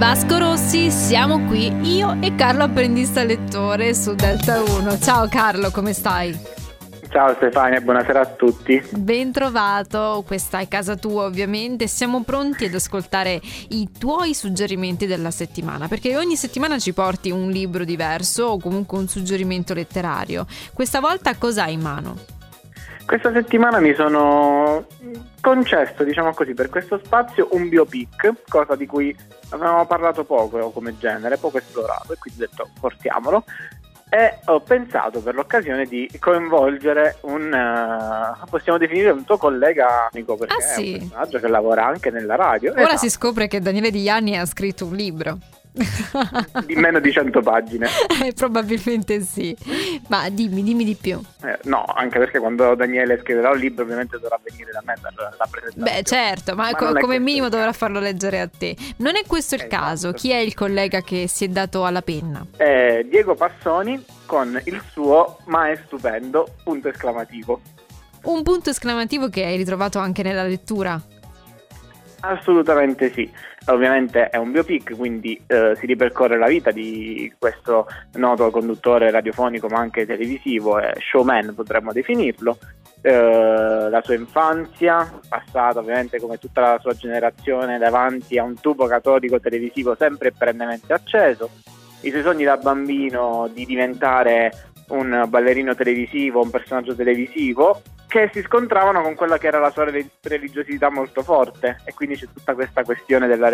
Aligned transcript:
Vasco 0.00 0.38
Rossi, 0.38 0.90
siamo 0.90 1.44
qui, 1.44 1.70
io 1.82 2.16
e 2.22 2.34
Carlo 2.34 2.62
apprendista 2.62 3.22
lettore 3.22 3.92
su 3.92 4.14
Delta 4.14 4.62
1. 4.62 4.98
Ciao 4.98 5.28
Carlo, 5.28 5.70
come 5.70 5.92
stai? 5.92 6.34
Ciao 7.10 7.34
Stefania, 7.34 7.82
buonasera 7.82 8.18
a 8.18 8.24
tutti. 8.24 8.82
Ben 8.92 9.30
trovato, 9.30 10.24
questa 10.26 10.60
è 10.60 10.68
casa 10.68 10.96
tua 10.96 11.24
ovviamente, 11.24 11.86
siamo 11.86 12.22
pronti 12.22 12.64
ad 12.64 12.72
ascoltare 12.72 13.42
i 13.68 13.90
tuoi 13.98 14.32
suggerimenti 14.32 15.04
della 15.04 15.30
settimana, 15.30 15.86
perché 15.86 16.16
ogni 16.16 16.36
settimana 16.36 16.78
ci 16.78 16.94
porti 16.94 17.30
un 17.30 17.50
libro 17.50 17.84
diverso 17.84 18.44
o 18.46 18.58
comunque 18.58 18.96
un 18.96 19.06
suggerimento 19.06 19.74
letterario. 19.74 20.46
Questa 20.72 21.00
volta 21.00 21.36
cosa 21.36 21.64
hai 21.64 21.74
in 21.74 21.80
mano? 21.82 22.39
Questa 23.10 23.32
settimana 23.32 23.80
mi 23.80 23.92
sono 23.92 24.86
concesso, 25.40 26.04
diciamo 26.04 26.32
così, 26.32 26.54
per 26.54 26.68
questo 26.68 27.00
spazio 27.02 27.48
un 27.50 27.68
biopic, 27.68 28.34
cosa 28.48 28.76
di 28.76 28.86
cui 28.86 29.12
avevamo 29.48 29.84
parlato 29.84 30.22
poco 30.22 30.70
come 30.70 30.96
genere, 30.96 31.36
poco 31.36 31.58
esplorato, 31.58 32.12
e 32.12 32.18
quindi 32.18 32.44
ho 32.44 32.46
detto 32.48 32.70
portiamolo. 32.78 33.42
E 34.08 34.38
ho 34.44 34.60
pensato 34.60 35.20
per 35.22 35.34
l'occasione 35.34 35.86
di 35.86 36.08
coinvolgere 36.20 37.16
un, 37.22 37.52
uh, 37.52 38.48
possiamo 38.48 38.78
definire 38.78 39.10
un 39.10 39.24
tuo 39.24 39.38
collega 39.38 40.08
amico, 40.12 40.36
perché 40.36 40.54
ah, 40.54 40.60
sì. 40.60 40.92
è 40.92 40.92
un 40.92 41.08
personaggio 41.08 41.40
che 41.40 41.48
lavora 41.48 41.86
anche 41.86 42.10
nella 42.10 42.36
radio. 42.36 42.70
Ora 42.70 42.82
esatto. 42.82 42.98
si 42.98 43.10
scopre 43.10 43.48
che 43.48 43.58
Daniele 43.58 43.90
Di 43.90 44.04
Gianni 44.04 44.38
ha 44.38 44.46
scritto 44.46 44.86
un 44.86 44.94
libro. 44.94 45.36
Di 46.66 46.74
meno 46.74 46.98
di 47.00 47.12
100 47.12 47.40
pagine. 47.40 47.88
Eh, 48.20 48.34
probabilmente 48.34 49.20
sì. 49.20 49.56
Ma 50.08 50.28
dimmi, 50.28 50.62
dimmi 50.62 50.84
di 50.84 50.94
più. 50.94 51.18
Eh, 51.42 51.58
no, 51.64 51.84
anche 51.84 52.18
perché 52.18 52.38
quando 52.38 52.74
Daniele 52.74 53.18
scriverà 53.20 53.50
un 53.50 53.58
libro 53.58 53.84
ovviamente 53.84 54.18
dovrà 54.18 54.38
venire 54.42 54.72
da 54.72 54.82
me 54.84 54.94
per 55.00 55.14
la 55.16 55.48
presentazione. 55.50 55.90
Beh 55.90 56.02
certo, 56.02 56.54
ma, 56.54 56.70
ma 56.70 56.76
co- 56.76 56.92
come 57.00 57.18
minimo 57.18 57.48
dovrà 57.48 57.72
farlo 57.72 57.98
leggere 57.98 58.40
a 58.40 58.48
te. 58.48 58.76
Non 58.96 59.16
è 59.16 59.22
questo 59.26 59.54
il 59.54 59.62
esatto. 59.62 59.82
caso. 59.82 60.12
Chi 60.12 60.32
è 60.32 60.36
il 60.36 60.54
collega 60.54 61.00
che 61.00 61.28
si 61.28 61.44
è 61.44 61.48
dato 61.48 61.86
alla 61.86 62.02
penna? 62.02 62.44
Eh, 62.58 63.06
Diego 63.08 63.34
Passoni 63.34 64.04
con 64.26 64.60
il 64.64 64.82
suo 64.90 65.38
ma 65.46 65.70
è 65.70 65.80
stupendo 65.86 66.56
punto 66.62 66.88
esclamativo. 66.88 67.60
Un 68.24 68.42
punto 68.42 68.68
esclamativo 68.68 69.28
che 69.30 69.44
hai 69.44 69.56
ritrovato 69.56 69.98
anche 69.98 70.22
nella 70.22 70.44
lettura? 70.44 71.00
Assolutamente 72.20 73.10
sì. 73.12 73.30
Ovviamente 73.66 74.28
è 74.28 74.36
un 74.36 74.52
biopic, 74.52 74.96
quindi 74.96 75.40
eh, 75.46 75.74
si 75.76 75.86
ripercorre 75.86 76.38
la 76.38 76.48
vita 76.48 76.70
di 76.70 77.32
questo 77.38 77.86
noto 78.14 78.50
conduttore 78.50 79.10
radiofonico 79.10 79.68
ma 79.68 79.78
anche 79.78 80.06
televisivo, 80.06 80.78
eh, 80.78 80.94
showman 80.98 81.54
potremmo 81.54 81.92
definirlo, 81.92 82.58
eh, 83.02 83.88
la 83.90 84.00
sua 84.02 84.14
infanzia, 84.14 85.10
passata 85.28 85.78
ovviamente 85.78 86.18
come 86.20 86.38
tutta 86.38 86.72
la 86.72 86.78
sua 86.80 86.94
generazione 86.94 87.78
davanti 87.78 88.38
a 88.38 88.44
un 88.44 88.58
tubo 88.60 88.86
catodico 88.86 89.40
televisivo 89.40 89.94
sempre 89.98 90.28
e 90.28 90.32
perennemente 90.36 90.92
acceso, 90.92 91.50
i 92.02 92.10
suoi 92.10 92.22
sogni 92.22 92.44
da 92.44 92.56
bambino 92.56 93.48
di 93.52 93.64
diventare 93.64 94.52
un 94.88 95.24
ballerino 95.28 95.74
televisivo, 95.74 96.42
un 96.42 96.50
personaggio 96.50 96.94
televisivo 96.94 97.80
che 98.10 98.28
si 98.32 98.42
scontravano 98.42 99.02
con 99.02 99.14
quella 99.14 99.38
che 99.38 99.46
era 99.46 99.60
la 99.60 99.70
sua 99.70 99.88
religiosità 100.22 100.90
molto 100.90 101.22
forte 101.22 101.80
e 101.84 101.94
quindi 101.94 102.16
c'è 102.16 102.26
tutta 102.34 102.54
questa 102.54 102.82
questione 102.82 103.28
della 103.28 103.48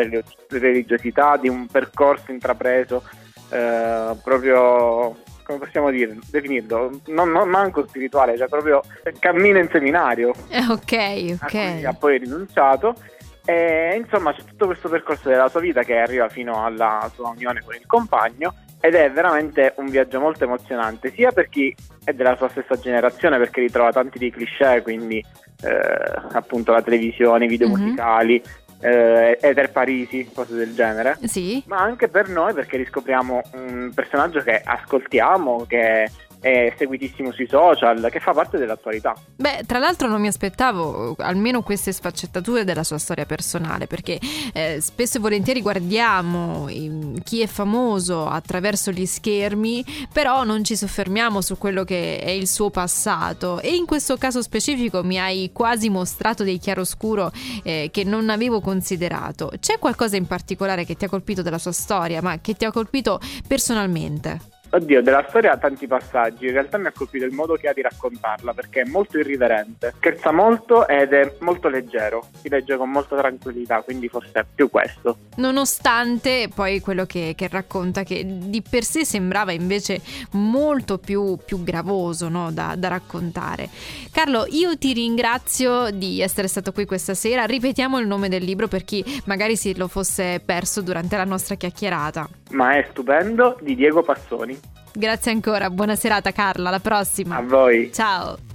religiosità, 0.48 1.36
di 1.36 1.50
un 1.50 1.66
percorso 1.66 2.32
intrapreso 2.32 3.02
eh, 3.50 4.16
proprio 4.24 5.14
come 5.44 5.58
possiamo 5.58 5.90
dire, 5.90 6.16
definirlo, 6.28 7.02
non, 7.08 7.30
non 7.30 7.48
manco 7.48 7.86
spirituale, 7.86 8.36
cioè 8.36 8.48
proprio 8.48 8.82
cammino 9.20 9.58
in 9.58 9.68
seminario. 9.70 10.32
Eh, 10.48 10.64
ok, 10.68 11.38
ok. 11.42 11.84
Ha 11.84 11.92
poi 11.92 12.18
rinunciato 12.18 12.94
e 13.44 13.94
insomma 13.94 14.32
c'è 14.32 14.42
tutto 14.42 14.66
questo 14.66 14.88
percorso 14.88 15.28
della 15.28 15.48
sua 15.48 15.60
vita 15.60 15.82
che 15.82 15.98
arriva 15.98 16.28
fino 16.28 16.64
alla 16.64 17.08
sua 17.14 17.28
unione 17.28 17.62
con 17.62 17.74
il 17.74 17.86
compagno 17.86 18.54
ed 18.80 18.94
è 18.94 19.10
veramente 19.10 19.74
un 19.76 19.86
viaggio 19.86 20.20
molto 20.20 20.44
emozionante, 20.44 21.12
sia 21.12 21.32
per 21.32 21.48
chi 21.48 21.74
è 22.04 22.12
della 22.12 22.36
sua 22.36 22.48
stessa 22.48 22.76
generazione, 22.76 23.38
perché 23.38 23.60
ritrova 23.60 23.90
tanti 23.90 24.18
di 24.18 24.30
cliché, 24.30 24.82
quindi 24.82 25.24
eh, 25.62 26.12
appunto 26.32 26.72
la 26.72 26.82
televisione, 26.82 27.46
i 27.46 27.48
video 27.48 27.68
mm-hmm. 27.68 27.80
musicali, 27.80 28.42
eh, 28.80 29.38
Ether 29.40 29.70
Parisi, 29.70 30.30
cose 30.32 30.54
del 30.54 30.74
genere, 30.74 31.18
sì. 31.24 31.62
ma 31.66 31.78
anche 31.78 32.08
per 32.08 32.28
noi 32.28 32.52
perché 32.52 32.76
riscopriamo 32.76 33.40
un 33.54 33.90
personaggio 33.94 34.40
che 34.40 34.60
ascoltiamo, 34.62 35.64
che 35.66 36.08
è 36.40 36.74
seguitissimo 36.76 37.32
sui 37.32 37.46
social, 37.48 38.08
che 38.10 38.20
fa 38.20 38.32
parte 38.32 38.58
dell'attualità. 38.58 39.14
Beh, 39.36 39.62
tra 39.66 39.78
l'altro 39.78 40.08
non 40.08 40.20
mi 40.20 40.28
aspettavo 40.28 41.14
almeno 41.18 41.62
queste 41.62 41.92
sfaccettature 41.92 42.64
della 42.64 42.84
sua 42.84 42.98
storia 42.98 43.26
personale, 43.26 43.86
perché 43.86 44.18
eh, 44.52 44.78
spesso 44.80 45.18
e 45.18 45.20
volentieri 45.20 45.62
guardiamo 45.62 46.68
chi 47.22 47.40
è 47.40 47.46
famoso 47.46 48.26
attraverso 48.26 48.90
gli 48.90 49.06
schermi, 49.06 49.84
però 50.12 50.44
non 50.44 50.64
ci 50.64 50.76
soffermiamo 50.76 51.40
su 51.40 51.58
quello 51.58 51.84
che 51.84 52.20
è 52.20 52.30
il 52.30 52.46
suo 52.46 52.70
passato 52.70 53.60
e 53.60 53.74
in 53.74 53.86
questo 53.86 54.16
caso 54.16 54.42
specifico 54.42 55.02
mi 55.02 55.18
hai 55.18 55.50
quasi 55.52 55.88
mostrato 55.88 56.44
dei 56.44 56.58
chiaroscuro 56.58 57.30
eh, 57.62 57.88
che 57.92 58.04
non 58.04 58.30
avevo 58.30 58.60
considerato. 58.60 59.52
C'è 59.58 59.78
qualcosa 59.78 60.16
in 60.16 60.26
particolare 60.26 60.84
che 60.84 60.94
ti 60.96 61.04
ha 61.04 61.08
colpito 61.08 61.42
della 61.42 61.58
sua 61.58 61.72
storia, 61.72 62.20
ma 62.22 62.38
che 62.40 62.54
ti 62.54 62.64
ha 62.64 62.70
colpito 62.70 63.20
personalmente? 63.46 64.54
Oddio, 64.70 65.02
della 65.02 65.24
storia 65.28 65.52
ha 65.52 65.56
tanti 65.56 65.86
passaggi, 65.86 66.46
in 66.46 66.52
realtà 66.52 66.76
mi 66.78 66.86
ha 66.86 66.92
colpito 66.92 67.24
il 67.24 67.32
modo 67.32 67.54
che 67.54 67.68
ha 67.68 67.72
di 67.72 67.82
raccontarla 67.82 68.52
perché 68.52 68.82
è 68.82 68.84
molto 68.84 69.18
irriverente, 69.18 69.94
scherza 69.96 70.32
molto 70.32 70.86
ed 70.88 71.12
è 71.12 71.36
molto 71.40 71.68
leggero, 71.68 72.26
si 72.40 72.48
legge 72.48 72.76
con 72.76 72.90
molta 72.90 73.16
tranquillità, 73.16 73.80
quindi 73.82 74.08
forse 74.08 74.30
è 74.32 74.44
più 74.54 74.68
questo. 74.68 75.18
Nonostante 75.36 76.48
poi 76.52 76.80
quello 76.80 77.06
che, 77.06 77.34
che 77.36 77.48
racconta, 77.48 78.02
che 78.02 78.24
di 78.26 78.62
per 78.62 78.82
sé 78.82 79.04
sembrava 79.04 79.52
invece 79.52 80.00
molto 80.32 80.98
più, 80.98 81.38
più 81.44 81.62
gravoso 81.62 82.28
no? 82.28 82.50
da, 82.50 82.74
da 82.76 82.88
raccontare. 82.88 83.68
Carlo, 84.10 84.46
io 84.48 84.76
ti 84.76 84.92
ringrazio 84.92 85.90
di 85.90 86.20
essere 86.20 86.48
stato 86.48 86.72
qui 86.72 86.84
questa 86.84 87.14
sera, 87.14 87.44
ripetiamo 87.44 87.98
il 87.98 88.06
nome 88.06 88.28
del 88.28 88.42
libro 88.42 88.66
per 88.66 88.84
chi 88.84 89.04
magari 89.26 89.56
si 89.56 89.76
lo 89.76 89.88
fosse 89.88 90.40
perso 90.44 90.82
durante 90.82 91.16
la 91.16 91.24
nostra 91.24 91.54
chiacchierata. 91.54 92.28
Ma 92.50 92.76
è 92.76 92.86
stupendo 92.90 93.56
di 93.60 93.74
Diego 93.74 94.02
Passoni. 94.02 94.58
Grazie 94.92 95.32
ancora, 95.32 95.68
buona 95.68 95.94
serata 95.94 96.32
Carla, 96.32 96.68
alla 96.68 96.80
prossima. 96.80 97.36
A 97.36 97.42
voi. 97.42 97.92
Ciao. 97.92 98.45